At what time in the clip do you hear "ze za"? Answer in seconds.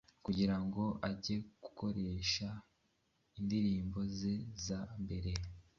4.17-4.79